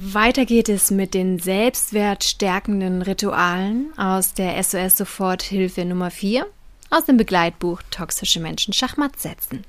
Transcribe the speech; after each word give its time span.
weiter 0.00 0.44
geht 0.44 0.68
es 0.68 0.92
mit 0.92 1.12
den 1.12 1.40
selbstwertstärkenden 1.40 3.02
Ritualen 3.02 3.92
aus 3.98 4.32
der 4.32 4.62
SOS 4.62 4.98
Soforthilfe 4.98 5.84
Nummer 5.84 6.12
4 6.12 6.46
aus 6.90 7.06
dem 7.06 7.16
Begleitbuch 7.16 7.82
Toxische 7.90 8.38
Menschen 8.38 8.72
Schachmatt 8.72 9.18
setzen. 9.18 9.64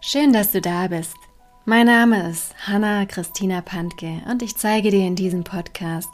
Schön, 0.00 0.32
dass 0.32 0.52
du 0.52 0.60
da 0.60 0.86
bist. 0.86 1.16
Mein 1.64 1.86
Name 1.86 2.30
ist 2.30 2.54
Hanna 2.64 3.06
Christina 3.06 3.60
Pantke 3.60 4.22
und 4.30 4.42
ich 4.42 4.56
zeige 4.56 4.90
dir 4.90 5.04
in 5.04 5.16
diesem 5.16 5.42
Podcast 5.42 6.10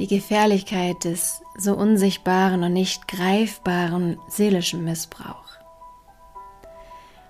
die 0.00 0.08
Gefährlichkeit 0.08 1.04
des 1.04 1.40
so 1.56 1.74
unsichtbaren 1.74 2.64
und 2.64 2.72
nicht 2.72 3.06
greifbaren 3.06 4.18
seelischen 4.28 4.82
Missbrauchs. 4.84 5.58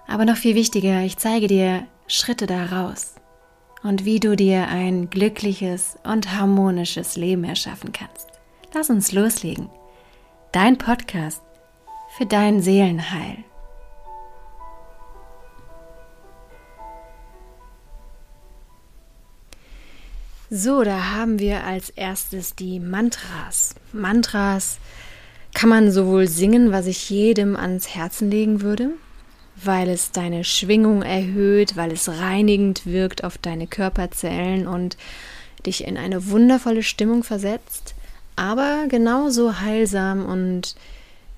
Aber 0.06 0.24
noch 0.24 0.36
viel 0.36 0.54
wichtiger, 0.54 1.02
ich 1.02 1.18
zeige 1.18 1.46
dir 1.46 1.86
Schritte 2.12 2.44
daraus 2.46 3.14
und 3.82 4.04
wie 4.04 4.20
du 4.20 4.36
dir 4.36 4.68
ein 4.68 5.08
glückliches 5.08 5.96
und 6.04 6.34
harmonisches 6.34 7.16
Leben 7.16 7.42
erschaffen 7.42 7.92
kannst. 7.92 8.28
Lass 8.74 8.90
uns 8.90 9.12
loslegen. 9.12 9.70
Dein 10.52 10.76
Podcast 10.76 11.40
für 12.14 12.26
dein 12.26 12.60
Seelenheil. 12.60 13.38
So, 20.50 20.84
da 20.84 21.12
haben 21.12 21.38
wir 21.38 21.64
als 21.64 21.88
erstes 21.88 22.54
die 22.54 22.78
Mantras. 22.78 23.74
Mantras 23.94 24.78
kann 25.54 25.70
man 25.70 25.90
sowohl 25.90 26.28
singen, 26.28 26.72
was 26.72 26.86
ich 26.86 27.08
jedem 27.08 27.56
ans 27.56 27.94
Herzen 27.94 28.30
legen 28.30 28.60
würde, 28.60 28.90
weil 29.56 29.88
es 29.88 30.12
deine 30.12 30.44
Schwingung 30.44 31.02
erhöht, 31.02 31.76
weil 31.76 31.92
es 31.92 32.08
reinigend 32.08 32.86
wirkt 32.86 33.24
auf 33.24 33.38
deine 33.38 33.66
Körperzellen 33.66 34.66
und 34.66 34.96
dich 35.66 35.84
in 35.84 35.96
eine 35.96 36.30
wundervolle 36.30 36.82
Stimmung 36.82 37.22
versetzt, 37.22 37.94
aber 38.36 38.86
genauso 38.88 39.60
heilsam 39.60 40.24
und 40.26 40.74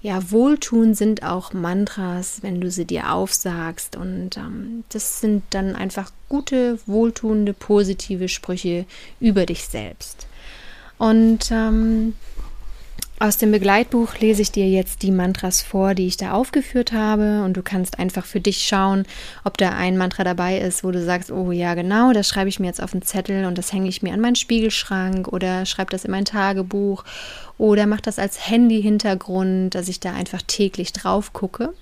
ja, 0.04 0.30
wohltuend 0.30 0.98
sind 0.98 1.22
auch 1.22 1.54
Mantras, 1.54 2.42
wenn 2.42 2.60
du 2.60 2.70
sie 2.70 2.84
dir 2.84 3.10
aufsagst. 3.10 3.96
Und 3.96 4.36
ähm, 4.36 4.84
das 4.90 5.22
sind 5.22 5.44
dann 5.48 5.74
einfach 5.74 6.12
gute, 6.28 6.78
wohltuende, 6.84 7.54
positive 7.54 8.28
Sprüche 8.28 8.84
über 9.18 9.46
dich 9.46 9.64
selbst. 9.64 10.26
Und 10.98 11.50
ähm, 11.50 12.12
aus 13.20 13.36
dem 13.36 13.52
Begleitbuch 13.52 14.18
lese 14.18 14.42
ich 14.42 14.50
dir 14.50 14.68
jetzt 14.68 15.02
die 15.02 15.12
Mantras 15.12 15.62
vor, 15.62 15.94
die 15.94 16.06
ich 16.06 16.16
da 16.16 16.32
aufgeführt 16.32 16.92
habe 16.92 17.42
und 17.44 17.56
du 17.56 17.62
kannst 17.62 17.98
einfach 17.98 18.26
für 18.26 18.40
dich 18.40 18.64
schauen, 18.64 19.04
ob 19.44 19.56
da 19.56 19.70
ein 19.70 19.96
Mantra 19.96 20.24
dabei 20.24 20.58
ist, 20.58 20.82
wo 20.82 20.90
du 20.90 21.02
sagst, 21.02 21.30
oh 21.30 21.52
ja, 21.52 21.74
genau, 21.74 22.12
das 22.12 22.28
schreibe 22.28 22.48
ich 22.48 22.58
mir 22.58 22.66
jetzt 22.66 22.82
auf 22.82 22.90
den 22.90 23.02
Zettel 23.02 23.44
und 23.44 23.56
das 23.56 23.72
hänge 23.72 23.88
ich 23.88 24.02
mir 24.02 24.12
an 24.12 24.20
meinen 24.20 24.34
Spiegelschrank 24.34 25.28
oder 25.28 25.64
schreibe 25.64 25.92
das 25.92 26.04
in 26.04 26.10
mein 26.10 26.24
Tagebuch 26.24 27.04
oder 27.56 27.86
mach 27.86 28.00
das 28.00 28.18
als 28.18 28.48
Handy-Hintergrund, 28.48 29.76
dass 29.76 29.88
ich 29.88 30.00
da 30.00 30.12
einfach 30.12 30.42
täglich 30.42 30.92
drauf 30.92 31.32
gucke. 31.32 31.72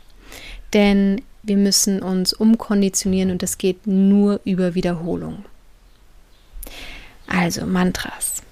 Denn 0.74 1.22
wir 1.42 1.56
müssen 1.56 2.02
uns 2.02 2.34
umkonditionieren 2.34 3.30
und 3.30 3.42
das 3.42 3.56
geht 3.56 3.86
nur 3.86 4.40
über 4.44 4.74
Wiederholung. 4.74 5.44
Also 7.26 7.64
Mantras. 7.66 8.42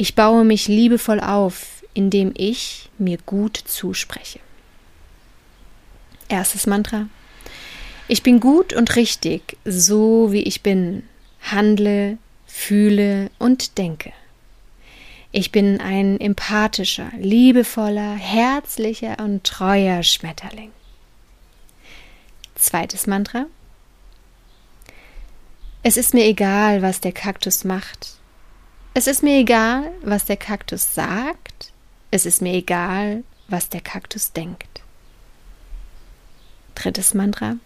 Ich 0.00 0.14
baue 0.14 0.46
mich 0.46 0.66
liebevoll 0.66 1.20
auf, 1.20 1.84
indem 1.92 2.32
ich 2.34 2.88
mir 2.96 3.18
gut 3.26 3.58
zuspreche. 3.58 4.40
Erstes 6.26 6.66
Mantra. 6.66 7.10
Ich 8.08 8.22
bin 8.22 8.40
gut 8.40 8.72
und 8.72 8.96
richtig, 8.96 9.58
so 9.66 10.32
wie 10.32 10.40
ich 10.44 10.62
bin, 10.62 11.02
handle, 11.42 12.16
fühle 12.46 13.30
und 13.38 13.76
denke. 13.76 14.14
Ich 15.32 15.52
bin 15.52 15.82
ein 15.82 16.18
empathischer, 16.18 17.12
liebevoller, 17.18 18.14
herzlicher 18.14 19.18
und 19.18 19.44
treuer 19.44 20.02
Schmetterling. 20.02 20.72
Zweites 22.54 23.06
Mantra. 23.06 23.44
Es 25.82 25.98
ist 25.98 26.14
mir 26.14 26.24
egal, 26.24 26.80
was 26.80 27.02
der 27.02 27.12
Kaktus 27.12 27.64
macht. 27.64 28.19
Es 28.92 29.06
ist 29.06 29.22
mir 29.22 29.38
egal, 29.38 29.92
was 30.02 30.24
der 30.24 30.36
Kaktus 30.36 30.94
sagt. 30.94 31.72
Es 32.10 32.26
ist 32.26 32.42
mir 32.42 32.54
egal, 32.54 33.22
was 33.46 33.68
der 33.68 33.80
Kaktus 33.80 34.32
denkt. 34.32 34.80
Drittes 36.74 37.14
Mantra. 37.14 37.56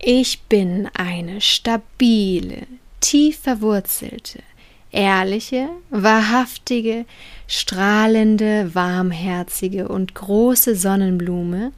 Ich 0.00 0.40
bin 0.42 0.88
eine 0.94 1.40
stabile, 1.40 2.66
tief 3.00 3.38
verwurzelte, 3.40 4.42
ehrliche, 4.90 5.68
wahrhaftige, 5.90 7.04
strahlende, 7.46 8.74
warmherzige 8.74 9.86
und 9.86 10.14
große 10.14 10.74
Sonnenblume, 10.74 11.72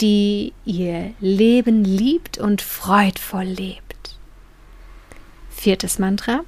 die 0.00 0.52
ihr 0.64 1.12
Leben 1.20 1.84
liebt 1.84 2.38
und 2.38 2.60
freudvoll 2.60 3.44
lebt. 3.44 3.81
Viertes 5.62 6.00
Mantra. 6.00 6.40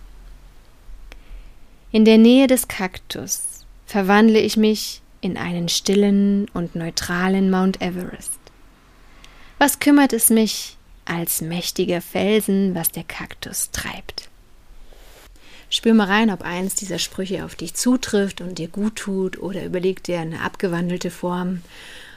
In 1.92 2.04
der 2.04 2.18
Nähe 2.18 2.48
des 2.48 2.66
Kaktus 2.66 3.64
verwandle 3.86 4.40
ich 4.40 4.56
mich 4.56 5.02
in 5.20 5.36
einen 5.36 5.68
stillen 5.68 6.48
und 6.52 6.74
neutralen 6.74 7.48
Mount 7.48 7.80
Everest. 7.80 8.40
Was 9.58 9.78
kümmert 9.78 10.12
es 10.12 10.30
mich 10.30 10.78
als 11.04 11.42
mächtiger 11.42 12.00
Felsen, 12.00 12.74
was 12.74 12.90
der 12.90 13.04
Kaktus 13.04 13.70
treibt? 13.70 14.28
Spür 15.70 15.94
mal 15.94 16.08
rein, 16.08 16.32
ob 16.32 16.42
eins 16.42 16.74
dieser 16.74 16.98
Sprüche 16.98 17.44
auf 17.44 17.54
dich 17.54 17.74
zutrifft 17.74 18.40
und 18.40 18.58
dir 18.58 18.66
gut 18.66 18.96
tut 18.96 19.38
oder 19.38 19.64
überleg 19.64 20.02
dir 20.02 20.18
eine 20.18 20.40
abgewandelte 20.40 21.12
Form 21.12 21.62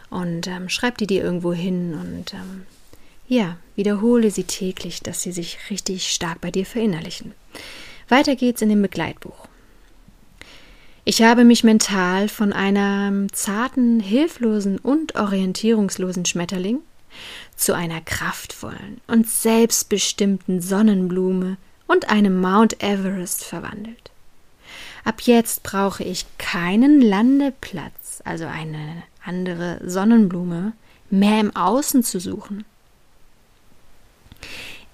und 0.10 0.48
ähm, 0.48 0.68
schreib 0.68 0.98
die 0.98 1.06
dir 1.06 1.24
irgendwo 1.24 1.54
hin 1.54 1.94
und 1.94 2.34
ähm, 2.34 2.66
ja, 3.28 3.58
wiederhole 3.76 4.32
sie 4.32 4.46
täglich, 4.46 5.02
dass 5.02 5.22
sie 5.22 5.32
sich 5.32 5.58
richtig 5.70 6.12
stark 6.12 6.42
bei 6.42 6.52
dir 6.52 6.66
verinnerlichen. 6.66 7.34
Weiter 8.10 8.36
geht's 8.36 8.62
in 8.62 8.70
dem 8.70 8.82
Begleitbuch. 8.82 9.48
Ich 11.04 11.22
habe 11.22 11.46
mich 11.46 11.64
mental 11.64 12.28
von 12.28 12.52
einem 12.52 13.32
zarten, 13.32 14.00
hilflosen 14.00 14.78
und 14.78 15.16
orientierungslosen 15.16 16.26
Schmetterling 16.26 16.80
zu 17.56 17.74
einer 17.74 18.02
kraftvollen 18.02 19.00
und 19.08 19.28
selbstbestimmten 19.28 20.62
Sonnenblume 20.62 21.58
und 21.88 22.10
einem 22.10 22.42
Mount 22.42 22.84
Everest 22.84 23.46
verwandelt. 23.46 24.12
Ab 25.06 25.22
jetzt 25.22 25.64
brauche 25.64 26.04
ich 26.04 26.26
keinen 26.38 27.00
Landeplatz, 27.02 28.22
also 28.26 28.46
eine 28.46 29.04
andere 29.24 29.80
Sonnenblume, 29.86 30.74
mehr 31.10 31.40
im 31.40 31.56
Außen 31.56 32.04
zu 32.04 32.20
suchen. 32.20 32.66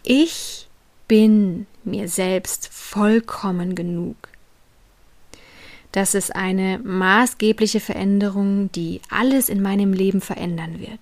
Ich 0.03 0.67
bin 1.07 1.65
mir 1.83 2.09
selbst 2.09 2.67
vollkommen 2.67 3.73
genug. 3.73 4.15
Das 5.93 6.13
ist 6.15 6.35
eine 6.35 6.79
maßgebliche 6.79 7.79
Veränderung, 7.79 8.71
die 8.71 8.99
alles 9.09 9.47
in 9.47 9.61
meinem 9.61 9.93
Leben 9.93 10.21
verändern 10.21 10.79
wird. 10.79 10.99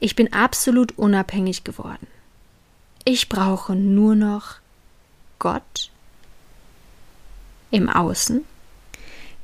Ich 0.00 0.16
bin 0.16 0.32
absolut 0.32 0.98
unabhängig 0.98 1.62
geworden. 1.62 2.06
Ich 3.04 3.28
brauche 3.28 3.76
nur 3.76 4.16
noch 4.16 4.56
Gott 5.38 5.90
im 7.70 7.88
Außen, 7.88 8.44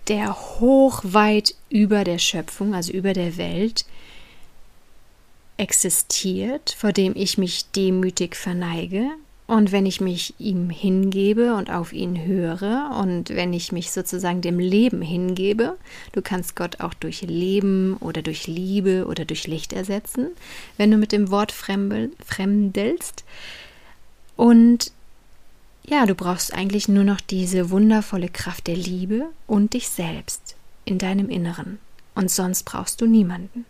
der 0.09 0.35
hochweit 0.35 1.55
über 1.69 2.05
der 2.05 2.19
Schöpfung, 2.19 2.75
also 2.75 2.93
über 2.93 3.13
der 3.13 3.37
Welt, 3.37 3.85
existiert, 5.59 6.75
vor 6.79 6.93
dem 6.93 7.13
ich 7.15 7.37
mich 7.37 7.71
demütig 7.73 8.37
verneige. 8.37 9.11
Und 9.47 9.73
wenn 9.73 9.87
ich 9.87 10.03
mich 10.03 10.35
ihm 10.39 10.69
hingebe 10.69 11.55
und 11.55 11.71
auf 11.71 11.95
ihn 11.95 12.27
höre 12.27 12.95
und 13.01 13.31
wenn 13.31 13.55
ich 13.55 13.73
mich 13.73 13.91
sozusagen 13.91 14.43
dem 14.43 14.59
Leben 14.59 15.01
hingebe, 15.01 15.79
du 16.13 16.21
kannst 16.21 16.55
Gott 16.55 16.81
auch 16.81 16.93
durch 16.93 17.23
Leben 17.23 17.97
oder 18.01 18.21
durch 18.21 18.47
Liebe 18.47 19.07
oder 19.07 19.25
durch 19.25 19.47
Licht 19.47 19.73
ersetzen, 19.73 20.29
wenn 20.77 20.91
du 20.91 20.99
mit 20.99 21.13
dem 21.13 21.31
Wort 21.31 21.51
fremdelst. 21.53 23.25
Und 24.37 24.93
ja, 25.87 26.05
du 26.05 26.15
brauchst 26.15 26.53
eigentlich 26.53 26.87
nur 26.87 27.05
noch 27.05 27.23
diese 27.23 27.71
wundervolle 27.71 28.29
Kraft 28.29 28.67
der 28.67 28.77
Liebe 28.77 29.31
und 29.47 29.73
dich 29.73 29.89
selbst 29.89 30.57
in 30.85 30.99
deinem 30.99 31.31
Inneren. 31.31 31.79
Und 32.15 32.31
sonst 32.31 32.65
brauchst 32.65 33.01
du 33.01 33.07
niemanden. 33.07 33.65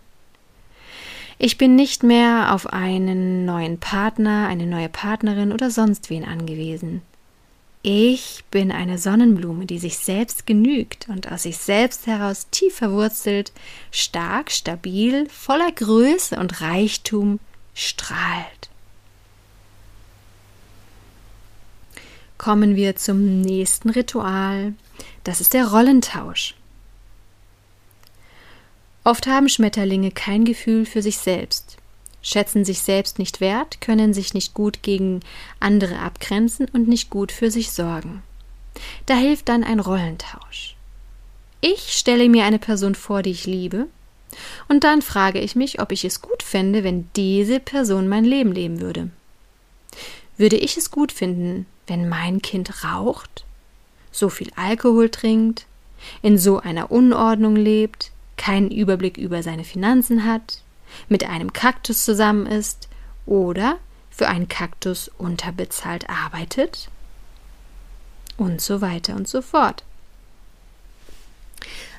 Ich 1.41 1.57
bin 1.57 1.77
nicht 1.77 2.03
mehr 2.03 2.53
auf 2.53 2.67
einen 2.67 3.45
neuen 3.45 3.79
Partner, 3.79 4.49
eine 4.49 4.67
neue 4.67 4.89
Partnerin 4.89 5.53
oder 5.53 5.71
sonst 5.71 6.11
wen 6.11 6.25
angewiesen. 6.25 7.03
Ich 7.83 8.45
bin 8.51 8.73
eine 8.73 8.99
Sonnenblume, 8.99 9.65
die 9.65 9.79
sich 9.79 9.99
selbst 9.99 10.47
genügt 10.47 11.09
und 11.09 11.31
aus 11.31 11.45
sich 11.45 11.59
selbst 11.59 12.09
heraus 12.09 12.49
tief 12.51 12.75
verwurzelt, 12.75 13.53
stark, 13.93 14.51
stabil, 14.51 15.29
voller 15.29 15.71
Größe 15.71 16.37
und 16.37 16.61
Reichtum 16.61 17.39
strahlt. 17.73 18.69
Kommen 22.37 22.75
wir 22.75 22.97
zum 22.97 23.41
nächsten 23.41 23.91
Ritual. 23.91 24.75
Das 25.23 25.41
ist 25.41 25.55
der 25.55 25.69
Rollentausch. 25.69 26.58
Oft 29.09 29.27
haben 29.27 29.49
Schmetterlinge 29.49 30.11
kein 30.11 30.45
Gefühl 30.45 30.85
für 30.85 31.03
sich 31.03 31.19
selbst 31.19 31.79
schätzen 32.29 32.65
sich 32.65 32.81
selbst 32.81 33.19
nicht 33.19 33.41
wert, 33.41 33.81
können 33.81 34.13
sich 34.13 34.35
nicht 34.35 34.55
gut 34.55 34.83
gegen 34.83 35.21
andere 35.61 35.99
abgrenzen 35.99 36.67
und 36.73 36.89
nicht 36.89 37.11
gut 37.11 37.33
für 37.33 37.51
sich 37.51 37.73
sorgen. 37.73 38.23
Da 39.07 39.17
hilft 39.17 39.49
dann 39.49 39.65
ein 39.65 39.81
Rollentausch. 39.81 40.77
Ich 41.61 41.93
stelle 41.93 42.29
mir 42.29 42.45
eine 42.45 42.59
Person 42.59 42.95
vor, 42.95 43.23
die 43.23 43.31
ich 43.31 43.47
liebe, 43.47 43.87
und 44.69 44.85
dann 44.85 45.01
frage 45.01 45.41
ich 45.41 45.57
mich, 45.57 45.81
ob 45.81 45.91
ich 45.91 46.05
es 46.05 46.21
gut 46.21 46.43
fände, 46.43 46.85
wenn 46.85 47.09
diese 47.17 47.61
Person 47.61 48.09
mein 48.09 48.25
Leben 48.25 48.53
leben 48.53 48.81
würde. 48.81 49.11
Würde 50.37 50.57
ich 50.57 50.77
es 50.77 50.91
gut 50.91 51.11
finden, 51.11 51.67
wenn 51.87 52.09
mein 52.09 52.43
Kind 52.43 52.85
raucht, 52.85 53.45
so 54.13 54.29
viel 54.29 54.51
Alkohol 54.55 55.09
trinkt, 55.09 55.67
in 56.23 56.39
so 56.39 56.59
einer 56.59 56.93
Unordnung 56.93 57.57
lebt, 57.57 58.13
keinen 58.39 58.71
Überblick 58.71 59.19
über 59.19 59.43
seine 59.43 59.65
Finanzen 59.65 60.25
hat, 60.25 60.63
mit 61.09 61.25
einem 61.25 61.53
Kaktus 61.53 62.05
zusammen 62.05 62.47
ist 62.47 62.89
oder 63.27 63.77
für 64.11 64.29
einen 64.29 64.49
Kaktus 64.49 65.11
unterbezahlt 65.19 66.09
arbeitet 66.09 66.89
und 68.39 68.63
so 68.63 68.81
weiter 68.81 69.15
und 69.15 69.29
so 69.29 69.43
fort. 69.43 69.85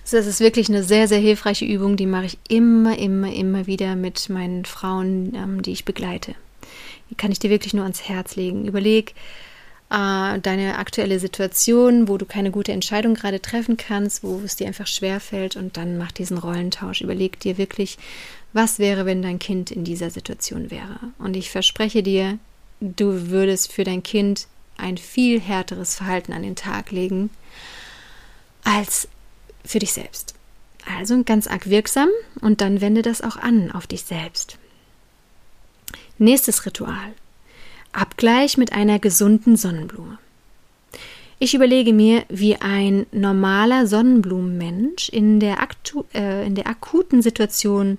Also 0.02 0.18
das 0.18 0.26
ist 0.26 0.40
wirklich 0.40 0.70
eine 0.70 0.84
sehr, 0.84 1.08
sehr 1.08 1.20
hilfreiche 1.20 1.66
Übung, 1.66 1.96
die 1.96 2.08
mache 2.08 2.26
ich 2.26 2.40
immer, 2.50 2.98
immer, 2.98 3.32
immer 3.32 3.68
wieder 3.68 3.96
mit 3.96 4.28
meinen 4.30 4.66
Frauen, 4.66 5.36
ähm, 5.36 5.62
die 5.62 5.72
ich 5.72 5.86
begleite. 5.86 6.34
Die 7.12 7.16
kann 7.16 7.32
ich 7.32 7.40
dir 7.40 7.52
wirklich 7.52 7.74
nur 7.74 7.84
ans 7.84 8.10
Herz 8.10 8.36
legen. 8.36 8.66
Überleg, 8.66 9.14
äh, 9.90 10.40
deine 10.40 10.78
aktuelle 10.78 11.20
Situation, 11.20 12.08
wo 12.08 12.18
du 12.18 12.26
keine 12.26 12.52
gute 12.52 12.72
Entscheidung 12.72 13.16
gerade 13.16 13.42
treffen 13.42 13.78
kannst, 13.78 14.24
wo 14.24 14.42
es 14.44 14.56
dir 14.56 14.68
einfach 14.68 14.88
schwer 14.88 15.20
fällt 15.20 15.56
und 15.56 15.78
dann 15.78 15.98
mach 15.98 16.12
diesen 16.12 16.38
Rollentausch. 16.38 17.02
Überleg 17.02 17.40
dir 17.40 17.58
wirklich, 17.58 17.98
was 18.54 18.80
wäre, 18.80 19.06
wenn 19.06 19.22
dein 19.22 19.40
Kind 19.40 19.72
in 19.72 19.84
dieser 19.84 20.10
Situation 20.10 20.72
wäre. 20.72 21.00
Und 21.18 21.36
ich 21.36 21.50
verspreche 21.50 22.04
dir, 22.04 22.38
du 22.80 23.30
würdest 23.30 23.72
für 23.72 23.84
dein 23.84 24.04
Kind 24.04 24.48
ein 24.78 24.98
viel 24.98 25.40
härteres 25.40 25.96
Verhalten 25.96 26.34
an 26.34 26.44
den 26.44 26.56
Tag 26.56 26.92
legen 26.92 27.30
als 28.64 29.08
für 29.66 29.80
dich 29.80 29.94
selbst. 29.94 30.36
Also 30.98 31.24
ganz 31.24 31.48
arg 31.48 31.70
wirksam 31.70 32.10
und 32.42 32.62
dann 32.62 32.82
wende 32.82 33.02
das 33.02 33.22
auch 33.22 33.38
an 33.38 33.72
auf 33.72 33.88
dich 33.88 34.04
selbst. 34.04 34.58
Nächstes 36.18 36.66
Ritual. 36.66 37.14
Abgleich 37.92 38.58
mit 38.58 38.74
einer 38.74 39.00
gesunden 39.00 39.56
Sonnenblume. 39.56 40.18
Ich 41.42 41.54
überlege 41.54 41.94
mir, 41.94 42.26
wie 42.28 42.58
ein 42.58 43.06
normaler 43.14 43.88
Sonnenblumenmensch 43.88 45.08
in 45.08 45.40
der, 45.40 45.58
äh, 46.14 46.46
in 46.46 46.56
der 46.56 46.68
akuten 46.68 47.22
Situation 47.22 47.98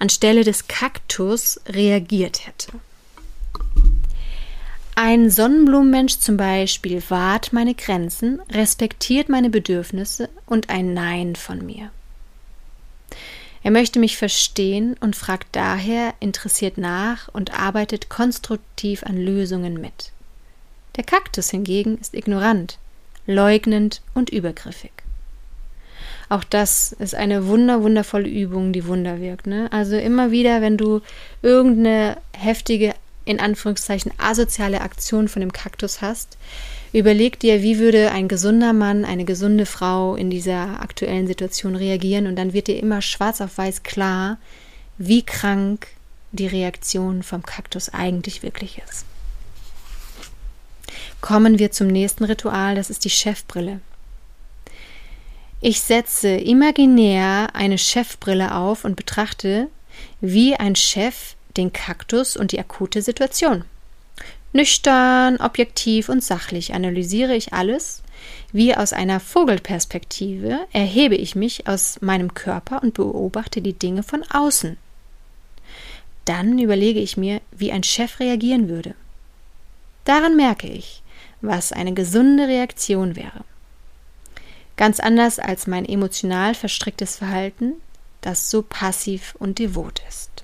anstelle 0.00 0.42
des 0.42 0.66
Kaktus 0.66 1.60
reagiert 1.68 2.46
hätte. 2.46 2.72
Ein 4.96 5.30
Sonnenblumenmensch 5.30 6.18
zum 6.18 6.36
Beispiel 6.36 7.00
wahrt 7.08 7.52
meine 7.52 7.74
Grenzen, 7.74 8.42
respektiert 8.50 9.28
meine 9.28 9.50
Bedürfnisse 9.50 10.28
und 10.46 10.68
ein 10.68 10.92
Nein 10.92 11.36
von 11.36 11.64
mir. 11.64 11.90
Er 13.62 13.70
möchte 13.70 13.98
mich 13.98 14.16
verstehen 14.16 14.96
und 15.00 15.16
fragt 15.16 15.48
daher 15.52 16.14
interessiert 16.20 16.78
nach 16.78 17.28
und 17.28 17.52
arbeitet 17.52 18.08
konstruktiv 18.08 19.02
an 19.02 19.16
Lösungen 19.16 19.80
mit. 19.80 20.12
Der 20.96 21.04
Kaktus 21.04 21.50
hingegen 21.50 21.98
ist 21.98 22.14
ignorant, 22.14 22.78
leugnend 23.26 24.00
und 24.14 24.30
übergriffig. 24.30 24.92
Auch 26.30 26.44
das 26.44 26.92
ist 26.92 27.14
eine 27.14 27.48
wunder, 27.48 27.82
wundervolle 27.82 28.28
Übung, 28.28 28.72
die 28.72 28.86
Wunder 28.86 29.20
wirkt. 29.20 29.46
Ne? 29.46 29.68
Also 29.72 29.96
immer 29.96 30.30
wieder, 30.30 30.62
wenn 30.62 30.76
du 30.76 31.00
irgendeine 31.42 32.18
heftige, 32.32 32.94
in 33.24 33.40
Anführungszeichen, 33.40 34.12
asoziale 34.16 34.80
Aktion 34.80 35.28
von 35.28 35.40
dem 35.40 35.52
Kaktus 35.52 36.00
hast, 36.00 36.38
Überleg 36.92 37.38
dir, 37.38 37.62
wie 37.62 37.78
würde 37.78 38.10
ein 38.10 38.26
gesunder 38.26 38.72
Mann, 38.72 39.04
eine 39.04 39.24
gesunde 39.24 39.64
Frau 39.64 40.16
in 40.16 40.28
dieser 40.28 40.80
aktuellen 40.80 41.28
Situation 41.28 41.76
reagieren 41.76 42.26
und 42.26 42.36
dann 42.36 42.52
wird 42.52 42.66
dir 42.66 42.78
immer 42.78 43.00
schwarz 43.00 43.40
auf 43.40 43.58
weiß 43.58 43.84
klar, 43.84 44.38
wie 44.98 45.22
krank 45.22 45.86
die 46.32 46.48
Reaktion 46.48 47.22
vom 47.22 47.42
Kaktus 47.42 47.90
eigentlich 47.90 48.42
wirklich 48.42 48.82
ist. 48.88 49.04
Kommen 51.20 51.58
wir 51.58 51.70
zum 51.70 51.86
nächsten 51.86 52.24
Ritual, 52.24 52.74
das 52.74 52.90
ist 52.90 53.04
die 53.04 53.10
Chefbrille. 53.10 53.80
Ich 55.60 55.80
setze 55.82 56.28
imaginär 56.28 57.54
eine 57.54 57.78
Chefbrille 57.78 58.54
auf 58.54 58.84
und 58.84 58.96
betrachte 58.96 59.68
wie 60.20 60.56
ein 60.56 60.74
Chef 60.74 61.34
den 61.56 61.72
Kaktus 61.72 62.36
und 62.36 62.52
die 62.52 62.58
akute 62.58 63.02
Situation. 63.02 63.64
Nüchtern, 64.52 65.36
objektiv 65.36 66.08
und 66.08 66.24
sachlich 66.24 66.74
analysiere 66.74 67.36
ich 67.36 67.52
alles, 67.52 68.02
wie 68.52 68.74
aus 68.74 68.92
einer 68.92 69.20
Vogelperspektive 69.20 70.66
erhebe 70.72 71.14
ich 71.14 71.36
mich 71.36 71.68
aus 71.68 71.98
meinem 72.00 72.34
Körper 72.34 72.82
und 72.82 72.94
beobachte 72.94 73.62
die 73.62 73.74
Dinge 73.74 74.02
von 74.02 74.24
außen. 74.24 74.76
Dann 76.24 76.58
überlege 76.58 77.00
ich 77.00 77.16
mir, 77.16 77.40
wie 77.52 77.72
ein 77.72 77.84
Chef 77.84 78.20
reagieren 78.20 78.68
würde. 78.68 78.94
Daran 80.04 80.36
merke 80.36 80.66
ich, 80.66 81.02
was 81.40 81.72
eine 81.72 81.94
gesunde 81.94 82.48
Reaktion 82.48 83.16
wäre. 83.16 83.44
Ganz 84.76 84.98
anders 84.98 85.38
als 85.38 85.66
mein 85.66 85.84
emotional 85.84 86.54
verstricktes 86.54 87.16
Verhalten, 87.16 87.74
das 88.20 88.50
so 88.50 88.62
passiv 88.62 89.34
und 89.38 89.58
devot 89.58 90.02
ist. 90.08 90.39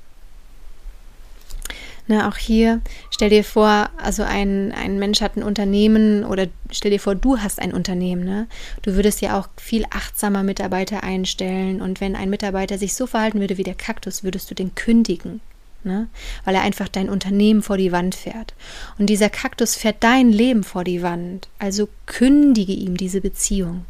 Ne, 2.09 2.29
auch 2.29 2.37
hier, 2.37 2.81
stell 3.11 3.31
dir 3.31 3.43
vor, 3.43 3.91
also 3.97 4.23
ein, 4.23 4.73
ein 4.73 5.01
Mensch 5.01 5.21
hat 5.21 5.37
ein 5.37 5.43
Unternehmen 5.43 6.25
oder 6.25 6.47
stell 6.71 6.93
dir 6.93 7.01
vor, 7.01 7.17
du 7.17 7.39
hast 7.39 7.61
ein 7.61 7.75
Unternehmen. 7.75 8.25
Ne? 8.25 8.47
Du 8.83 8.95
würdest 8.95 9.21
ja 9.23 9.37
auch 9.37 9.49
viel 9.57 9.85
achtsamer 9.91 10.45
Mitarbeiter 10.45 11.03
einstellen 11.03 11.83
und 11.83 12.01
wenn 12.01 12.15
ein 12.15 12.31
Mitarbeiter 12.31 12.79
sich 12.79 12.95
so 12.95 13.09
verhalten 13.09 13.41
würde 13.41 13.59
wie 13.59 13.65
der 13.65 13.75
Kaktus, 13.75 14.23
würdest 14.23 14.49
du 14.49 14.55
den 14.55 14.77
kündigen. 14.77 15.41
Ne? 15.83 16.07
Weil 16.45 16.55
er 16.55 16.63
einfach 16.63 16.89
dein 16.89 17.09
Unternehmen 17.09 17.63
vor 17.63 17.77
die 17.77 17.93
Wand 17.93 18.15
fährt. 18.15 18.55
Und 18.99 19.07
dieser 19.07 19.29
Kaktus 19.29 19.75
fährt 19.75 19.97
dein 20.01 20.31
Leben 20.31 20.63
vor 20.63 20.85
die 20.85 21.03
Wand. 21.03 21.49
Also 21.59 21.89
kündige 22.07 22.73
ihm 22.73 22.97
diese 22.97 23.21
Beziehung. 23.21 23.85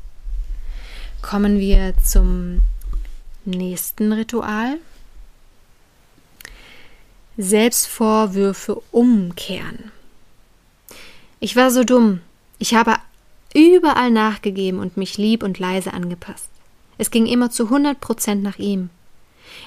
Kommen 1.20 1.58
wir 1.58 1.94
zum 2.02 2.62
nächsten 3.44 4.12
Ritual. 4.12 4.78
Selbstvorwürfe 7.38 8.80
umkehren. 8.92 9.92
Ich 11.38 11.54
war 11.54 11.70
so 11.70 11.84
dumm. 11.84 12.22
Ich 12.58 12.74
habe 12.74 12.94
überall 13.54 14.10
nachgegeben 14.10 14.78
und 14.80 14.96
mich 14.96 15.18
lieb 15.18 15.42
und 15.42 15.58
leise 15.58 15.92
angepasst. 15.92 16.48
Es 16.96 17.10
ging 17.10 17.26
immer 17.26 17.50
zu 17.50 17.64
100 17.64 18.00
Prozent 18.00 18.42
nach 18.42 18.58
ihm. 18.58 18.88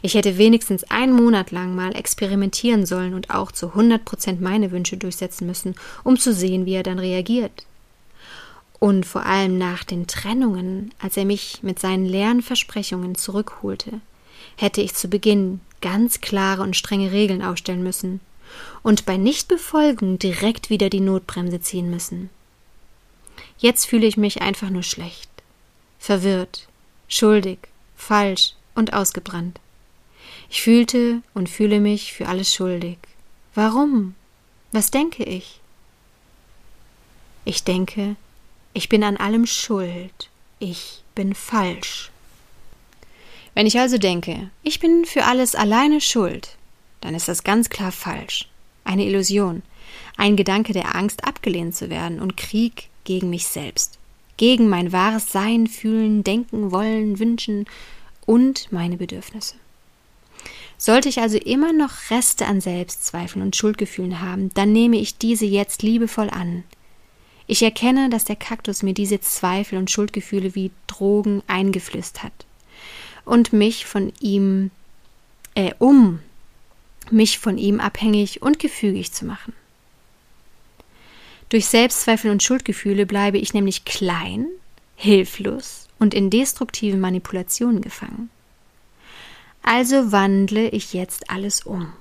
Ich 0.02 0.16
hätte 0.16 0.40
wenigstens 0.40 0.84
einen 0.86 1.14
Monat 1.14 1.52
lang 1.52 1.76
mal 1.76 1.96
experimentieren 1.96 2.88
sollen 2.88 3.14
und 3.14 3.30
auch 3.30 3.52
zu 3.52 3.68
100 3.68 4.04
Prozent 4.04 4.42
meine 4.42 4.72
Wünsche 4.72 4.98
durchsetzen 4.98 5.46
müssen, 5.46 5.76
um 6.04 6.18
zu 6.18 6.34
sehen, 6.34 6.66
wie 6.66 6.74
er 6.74 6.84
dann 6.84 7.00
reagiert. 7.00 7.66
Und 8.80 9.06
vor 9.06 9.26
allem 9.26 9.60
nach 9.60 9.84
den 9.84 10.08
Trennungen, 10.08 10.92
als 11.00 11.18
er 11.18 11.26
mich 11.26 11.60
mit 11.62 11.80
seinen 11.80 12.06
leeren 12.06 12.42
Versprechungen 12.42 13.14
zurückholte, 13.14 14.02
hätte 14.56 14.82
ich 14.82 14.96
zu 14.96 15.08
Beginn 15.08 15.62
ganz 15.82 16.22
klare 16.22 16.62
und 16.62 16.76
strenge 16.76 17.12
Regeln 17.12 17.42
aufstellen 17.42 17.84
müssen 17.84 18.20
und 18.84 19.06
bei 19.06 19.18
Nichtbefolgen 19.18 20.20
direkt 20.20 20.70
wieder 20.70 20.90
die 20.90 21.00
Notbremse 21.00 21.62
ziehen 21.62 21.90
müssen. 21.90 22.30
Jetzt 23.58 23.86
fühle 23.86 24.08
ich 24.08 24.18
mich 24.18 24.42
einfach 24.42 24.70
nur 24.70 24.84
schlecht, 24.84 25.30
verwirrt, 26.00 26.68
schuldig, 27.08 27.60
falsch 27.96 28.54
und 28.76 28.94
ausgebrannt. 28.94 29.60
Ich 30.50 30.62
fühlte 30.62 31.22
und 31.34 31.50
fühle 31.50 31.80
mich 31.80 32.14
für 32.14 32.28
alles 32.28 32.54
schuldig. 32.54 32.98
Warum? 33.54 34.16
Was 34.72 34.92
denke 34.92 35.24
ich? 35.24 35.60
Ich 37.46 37.64
denke, 37.64 38.16
ich 38.74 38.90
bin 38.90 39.04
an 39.04 39.18
allem 39.18 39.46
schuld. 39.46 40.30
Ich 40.60 41.04
bin 41.16 41.36
falsch. 41.36 42.12
Wenn 43.56 43.66
ich 43.66 43.80
also 43.80 43.98
denke, 43.98 44.50
ich 44.64 44.80
bin 44.80 45.06
für 45.06 45.26
alles 45.26 45.56
alleine 45.56 46.02
schuld, 46.02 46.58
dann 47.02 47.16
ist 47.16 47.28
das 47.28 47.44
ganz 47.44 47.70
klar 47.70 47.92
falsch. 47.92 48.48
Eine 48.84 49.06
Illusion. 49.06 49.64
Ein 50.18 50.36
Gedanke 50.36 50.74
der 50.74 50.96
Angst, 50.96 51.24
abgelehnt 51.26 51.76
zu 51.76 51.90
werden 51.90 52.20
und 52.20 52.38
Krieg 52.38 52.90
gegen 53.06 53.30
mich 53.30 53.48
selbst, 53.48 53.98
gegen 54.38 54.70
mein 54.70 54.92
wahres 54.92 55.32
Sein, 55.32 55.68
Fühlen, 55.68 56.24
Denken, 56.24 56.72
Wollen, 56.72 57.20
Wünschen 57.20 57.66
und 58.26 58.72
meine 58.72 58.98
Bedürfnisse. 58.98 59.56
Sollte 60.78 61.10
ich 61.10 61.20
also 61.20 61.38
immer 61.38 61.74
noch 61.74 62.10
Reste 62.10 62.46
an 62.46 62.62
Selbstzweifeln 62.62 63.44
und 63.44 63.56
Schuldgefühlen 63.56 64.22
haben, 64.22 64.54
dann 64.54 64.72
nehme 64.72 64.98
ich 64.98 65.18
diese 65.18 65.46
jetzt 65.46 65.82
liebevoll 65.82 66.30
an. 66.30 66.64
Ich 67.48 67.64
erkenne, 67.64 68.10
dass 68.10 68.26
der 68.26 68.36
Kaktus 68.36 68.84
mir 68.84 68.94
diese 68.94 69.20
Zweifel 69.20 69.80
und 69.80 69.90
Schuldgefühle 69.90 70.54
wie 70.54 70.72
Drogen 70.88 71.42
eingeflößt 71.48 72.24
hat 72.24 72.46
und 73.26 73.54
mich 73.54 73.86
von 73.86 74.14
ihm, 74.20 74.72
äh, 75.56 75.74
um 75.80 76.20
mich 77.12 77.40
von 77.40 77.58
ihm 77.58 77.80
abhängig 77.80 78.42
und 78.42 78.60
gefügig 78.60 79.12
zu 79.12 79.26
machen. 79.26 79.54
Durch 81.50 81.66
Selbstzweifel 81.66 82.30
und 82.30 82.44
Schuldgefühle 82.44 83.06
bleibe 83.06 83.40
ich 83.40 83.54
nämlich 83.54 83.84
klein, 83.84 84.48
hilflos 84.96 85.88
und 85.98 86.14
in 86.14 86.30
destruktiven 86.30 87.00
Manipulationen 87.00 87.82
gefangen. 87.82 88.30
Also 89.64 90.12
wandle 90.12 90.70
ich 90.70 90.94
jetzt 90.94 91.30
alles 91.30 91.64
um. 91.64 91.92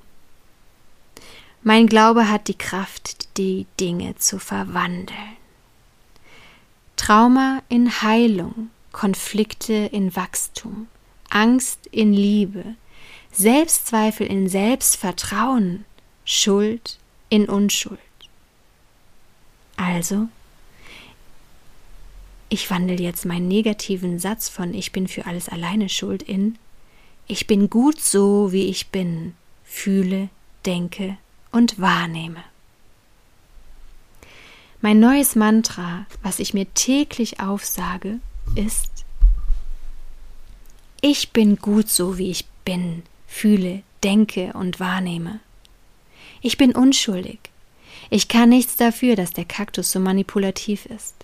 Mein 1.62 1.86
Glaube 1.86 2.30
hat 2.30 2.48
die 2.48 2.56
Kraft, 2.56 3.36
die 3.36 3.66
Dinge 3.80 4.16
zu 4.16 4.38
verwandeln. 4.38 5.36
Trauma 6.96 7.62
in 7.68 8.02
Heilung, 8.02 8.70
Konflikte 8.92 9.72
in 9.72 10.14
Wachstum, 10.14 10.88
Angst 11.30 11.86
in 11.90 12.12
Liebe, 12.12 12.74
Selbstzweifel 13.32 14.26
in 14.26 14.48
Selbstvertrauen, 14.48 15.84
Schuld 16.24 16.98
in 17.28 17.48
Unschuld. 17.48 17.98
Also, 19.76 20.28
ich 22.48 22.70
wandle 22.70 23.00
jetzt 23.00 23.26
meinen 23.26 23.48
negativen 23.48 24.18
Satz 24.18 24.48
von 24.48 24.74
Ich 24.74 24.92
bin 24.92 25.06
für 25.06 25.26
alles 25.26 25.48
alleine 25.48 25.88
schuld 25.88 26.22
in 26.22 26.58
ich 27.30 27.46
bin 27.46 27.68
gut 27.68 28.00
so, 28.00 28.52
wie 28.52 28.68
ich 28.68 28.88
bin, 28.88 29.34
fühle, 29.62 30.30
denke 30.64 31.18
und 31.52 31.78
wahrnehme. 31.78 32.42
Mein 34.80 34.98
neues 34.98 35.36
Mantra, 35.36 36.06
was 36.22 36.38
ich 36.38 36.54
mir 36.54 36.72
täglich 36.72 37.38
aufsage, 37.38 38.20
ist 38.54 38.97
Ich 41.00 41.30
bin 41.30 41.56
gut 41.56 41.88
so, 41.88 42.18
wie 42.18 42.30
ich 42.30 42.44
bin, 42.64 43.02
fühle, 43.26 43.82
denke 44.02 44.52
und 44.54 44.80
wahrnehme. 44.80 45.40
Ich 46.40 46.56
bin 46.56 46.74
unschuldig. 46.74 47.38
Ich 48.10 48.28
kann 48.28 48.48
nichts 48.48 48.76
dafür, 48.76 49.16
dass 49.16 49.32
der 49.32 49.44
Kaktus 49.44 49.92
so 49.92 50.00
manipulativ 50.00 50.86
ist. 50.86 51.14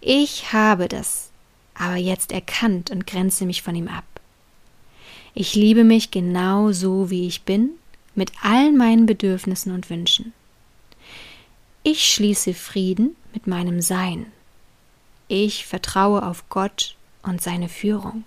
Ich 0.00 0.52
habe 0.52 0.88
das 0.88 1.30
aber 1.74 1.96
jetzt 1.96 2.32
erkannt 2.32 2.90
und 2.90 3.06
grenze 3.06 3.46
mich 3.46 3.62
von 3.62 3.74
ihm 3.74 3.88
ab. 3.88 4.04
Ich 5.34 5.54
liebe 5.54 5.84
mich 5.84 6.10
genau 6.10 6.72
so, 6.72 7.10
wie 7.10 7.26
ich 7.26 7.42
bin, 7.42 7.70
mit 8.14 8.32
allen 8.42 8.76
meinen 8.76 9.06
Bedürfnissen 9.06 9.72
und 9.72 9.88
Wünschen. 9.88 10.32
Ich 11.82 12.12
schließe 12.12 12.52
Frieden 12.52 13.16
mit 13.32 13.46
meinem 13.46 13.80
Sein. 13.80 14.26
Ich 15.28 15.66
vertraue 15.66 16.26
auf 16.26 16.48
Gott 16.48 16.96
und 17.22 17.40
seine 17.40 17.68
Führung. 17.68 18.24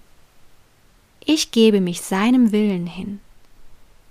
Ich 1.25 1.51
gebe 1.51 1.81
mich 1.81 2.01
seinem 2.01 2.51
Willen 2.51 2.87
hin. 2.87 3.19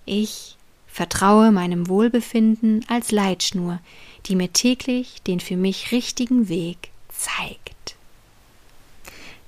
Ich 0.06 0.56
vertraue 0.86 1.52
meinem 1.52 1.88
Wohlbefinden 1.88 2.84
als 2.88 3.10
Leitschnur, 3.12 3.80
die 4.26 4.36
mir 4.36 4.52
täglich 4.52 5.22
den 5.22 5.40
für 5.40 5.56
mich 5.56 5.92
richtigen 5.92 6.48
Weg 6.48 6.90
zeigt. 7.08 7.96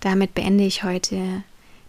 Damit 0.00 0.34
beende 0.34 0.64
ich 0.64 0.82
heute 0.82 1.44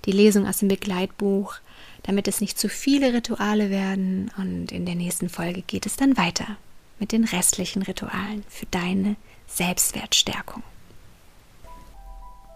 die 0.06 0.12
Lesung 0.12 0.48
aus 0.48 0.58
dem 0.58 0.68
Begleitbuch, 0.68 1.56
damit 2.04 2.28
es 2.28 2.42
nicht 2.42 2.60
zu 2.60 2.70
viele 2.70 3.14
Rituale 3.14 3.70
werden. 3.70 4.32
Und 4.38 4.72
in 4.72 4.86
der 4.86 4.96
nächsten 4.96 5.30
Folge 5.30 5.62
geht 5.62 5.86
es 5.86 5.96
dann 5.96 6.18
weiter 6.18 6.58
mit 7.00 7.12
den 7.12 7.24
restlichen 7.24 7.82
Ritualen 7.82 8.44
für 8.50 8.66
deine 8.68 9.16
Selbstwertstärkung. 9.48 10.64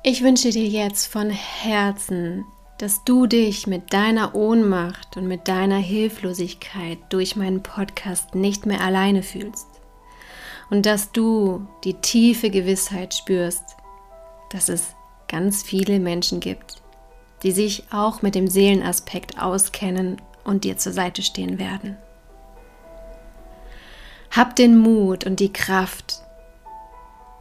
Ich 0.03 0.23
wünsche 0.23 0.51
dir 0.51 0.67
jetzt 0.67 1.07
von 1.07 1.29
Herzen, 1.29 2.45
dass 2.77 3.03
du 3.03 3.25
dich 3.25 3.65
mit 3.65 3.91
deiner 3.93 4.35
Ohnmacht 4.35 5.17
und 5.17 5.27
mit 5.27 5.47
deiner 5.47 5.77
Hilflosigkeit 5.77 6.99
durch 7.09 7.35
meinen 7.35 7.63
Podcast 7.63 8.35
nicht 8.35 8.65
mehr 8.65 8.81
alleine 8.81 9.23
fühlst 9.23 9.67
und 10.69 10.85
dass 10.85 11.11
du 11.11 11.67
die 11.83 11.95
tiefe 11.95 12.49
Gewissheit 12.49 13.13
spürst, 13.13 13.63
dass 14.51 14.69
es 14.69 14.95
ganz 15.27 15.63
viele 15.63 15.99
Menschen 15.99 16.39
gibt, 16.39 16.81
die 17.43 17.51
sich 17.51 17.85
auch 17.91 18.21
mit 18.21 18.35
dem 18.35 18.47
Seelenaspekt 18.47 19.41
auskennen 19.41 20.21
und 20.43 20.63
dir 20.63 20.77
zur 20.77 20.93
Seite 20.93 21.23
stehen 21.23 21.59
werden. 21.59 21.97
Hab 24.31 24.55
den 24.55 24.77
Mut 24.77 25.25
und 25.25 25.39
die 25.39 25.51
Kraft, 25.51 26.21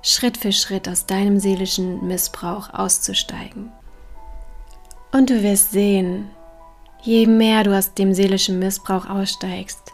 Schritt 0.03 0.37
für 0.37 0.53
Schritt 0.53 0.89
aus 0.89 1.07
deinem 1.07 1.41
seelischen 1.41 2.07
Missbrauch 2.07 2.73
auszusteigen. 2.73 3.73
Und 5.13 5.31
du 5.31 5.43
wirst 5.43 5.71
sehen, 5.71 6.29
je 7.03 7.27
mehr 7.27 7.65
du 7.65 7.77
aus 7.77 7.95
dem 7.95 8.13
seelischen 8.13 8.59
Missbrauch 8.59 9.09
aussteigst, 9.09 9.93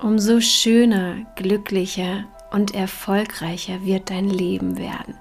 umso 0.00 0.40
schöner, 0.40 1.26
glücklicher 1.36 2.24
und 2.52 2.74
erfolgreicher 2.74 3.84
wird 3.84 4.10
dein 4.10 4.28
Leben 4.28 4.78
werden. 4.78 5.16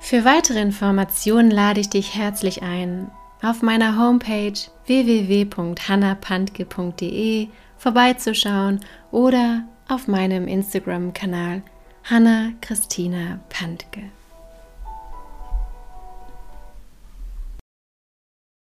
Für 0.00 0.24
weitere 0.24 0.60
Informationen 0.60 1.50
lade 1.50 1.80
ich 1.80 1.90
dich 1.90 2.14
herzlich 2.14 2.62
ein, 2.62 3.10
auf 3.42 3.60
meiner 3.60 3.98
Homepage 3.98 4.54
www.hannapantke.de 4.86 7.48
vorbeizuschauen 7.76 8.80
oder 9.10 9.64
auf 9.88 10.08
meinem 10.08 10.48
Instagram-Kanal 10.48 11.62
Hanna 12.04 12.52
Christina 12.60 13.40
Pantke. 13.48 14.10